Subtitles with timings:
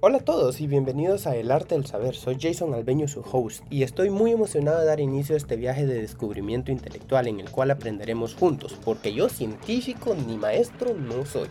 [0.00, 2.14] Hola a todos y bienvenidos a El Arte del Saber.
[2.14, 5.86] Soy Jason Albeño, su host, y estoy muy emocionado de dar inicio a este viaje
[5.86, 11.48] de descubrimiento intelectual en el cual aprenderemos juntos, porque yo científico ni maestro no soy.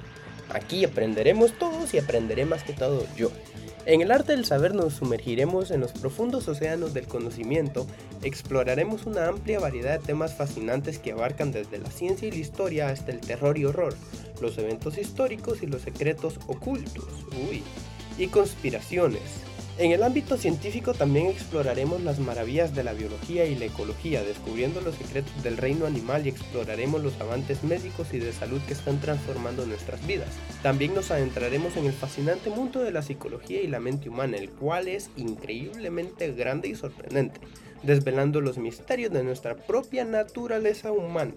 [0.50, 3.32] Aquí aprenderemos todos y aprenderé más que todo yo.
[3.86, 7.86] En el arte del saber nos sumergiremos en los profundos océanos del conocimiento,
[8.24, 12.88] exploraremos una amplia variedad de temas fascinantes que abarcan desde la ciencia y la historia
[12.88, 13.94] hasta el terror y horror,
[14.40, 17.10] los eventos históricos y los secretos ocultos.
[17.50, 17.62] Uy,
[18.18, 19.22] y conspiraciones.
[19.80, 24.82] En el ámbito científico también exploraremos las maravillas de la biología y la ecología, descubriendo
[24.82, 29.00] los secretos del reino animal y exploraremos los avances médicos y de salud que están
[29.00, 30.30] transformando nuestras vidas.
[30.64, 34.50] También nos adentraremos en el fascinante mundo de la psicología y la mente humana, el
[34.50, 37.40] cual es increíblemente grande y sorprendente,
[37.84, 41.36] desvelando los misterios de nuestra propia naturaleza humana.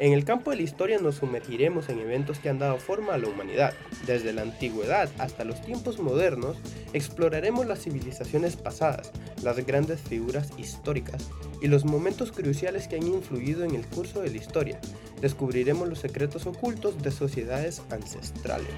[0.00, 3.18] En el campo de la historia nos sumergiremos en eventos que han dado forma a
[3.18, 3.74] la humanidad.
[4.06, 6.56] Desde la antigüedad hasta los tiempos modernos,
[6.92, 9.12] exploraremos las civilizaciones pasadas,
[9.44, 11.30] las grandes figuras históricas
[11.62, 14.80] y los momentos cruciales que han influido en el curso de la historia.
[15.20, 18.74] Descubriremos los secretos ocultos de sociedades ancestrales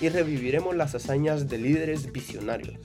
[0.00, 2.78] y reviviremos las hazañas de líderes visionarios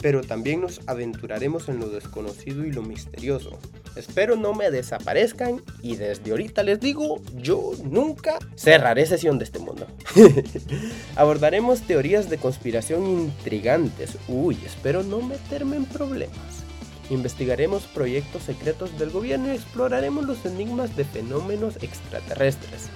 [0.00, 3.58] pero también nos aventuraremos en lo desconocido y lo misterioso.
[3.96, 9.58] Espero no me desaparezcan y desde ahorita les digo, yo nunca cerraré sesión de este
[9.58, 9.86] mundo.
[11.16, 14.16] Abordaremos teorías de conspiración intrigantes.
[14.28, 16.64] Uy, espero no meterme en problemas.
[17.10, 22.88] Investigaremos proyectos secretos del gobierno y exploraremos los enigmas de fenómenos extraterrestres.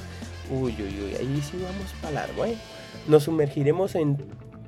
[0.50, 2.56] Uy, uy, uy, ahí sí vamos para largo, ¿eh?
[3.08, 4.18] Nos sumergiremos en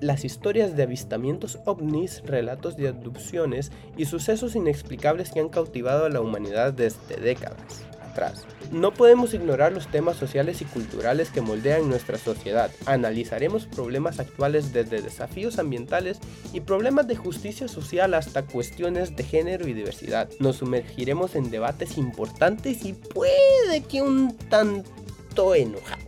[0.04, 6.10] las historias de avistamientos ovnis, relatos de abducciones y sucesos inexplicables que han cautivado a
[6.10, 8.46] la humanidad desde décadas atrás.
[8.70, 12.70] No podemos ignorar los temas sociales y culturales que moldean nuestra sociedad.
[12.84, 16.18] Analizaremos problemas actuales desde desafíos ambientales
[16.52, 20.28] y problemas de justicia social hasta cuestiones de género y diversidad.
[20.38, 26.04] Nos sumergiremos en debates importantes y puede que un tanto enojados.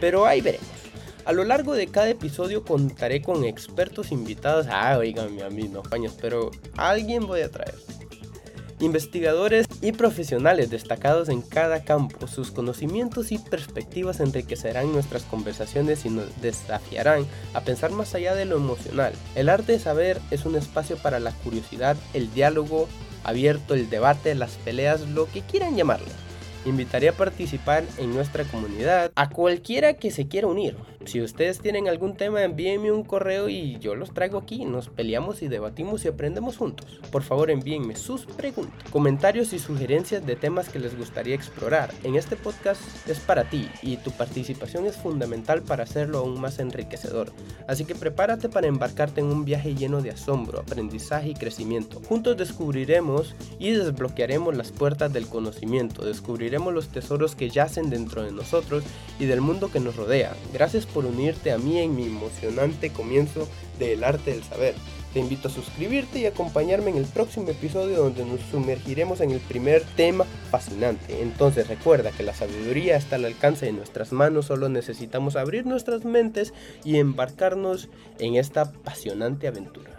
[0.00, 0.69] Pero ahí veremos.
[1.30, 4.66] A lo largo de cada episodio contaré con expertos invitados.
[4.68, 7.76] Ah, oiganme a mí, no paños, pero alguien voy a traer.
[8.80, 16.10] Investigadores y profesionales destacados en cada campo, sus conocimientos y perspectivas enriquecerán nuestras conversaciones y
[16.10, 17.24] nos desafiarán
[17.54, 19.12] a pensar más allá de lo emocional.
[19.36, 22.88] El arte de saber es un espacio para la curiosidad, el diálogo
[23.22, 26.10] abierto, el debate, las peleas, lo que quieran llamarle.
[26.66, 30.76] Invitaré a participar en nuestra comunidad a cualquiera que se quiera unir.
[31.06, 34.66] Si ustedes tienen algún tema, envíenme un correo y yo los traigo aquí.
[34.66, 37.00] Nos peleamos y debatimos y aprendemos juntos.
[37.10, 41.90] Por favor, envíenme sus preguntas, comentarios y sugerencias de temas que les gustaría explorar.
[42.04, 46.58] En este podcast es para ti y tu participación es fundamental para hacerlo aún más
[46.58, 47.32] enriquecedor.
[47.66, 52.02] Así que prepárate para embarcarte en un viaje lleno de asombro, aprendizaje y crecimiento.
[52.06, 56.04] Juntos descubriremos y desbloquearemos las puertas del conocimiento.
[56.04, 58.84] Descubriremos los tesoros que yacen dentro de nosotros
[59.18, 60.34] y del mundo que nos rodea.
[60.52, 64.74] Gracias por unirte a mí en mi emocionante comienzo del arte del saber.
[65.12, 69.40] Te invito a suscribirte y acompañarme en el próximo episodio donde nos sumergiremos en el
[69.40, 71.20] primer tema fascinante.
[71.22, 76.04] Entonces recuerda que la sabiduría está al alcance de nuestras manos, solo necesitamos abrir nuestras
[76.04, 77.88] mentes y embarcarnos
[78.18, 79.90] en esta apasionante aventura.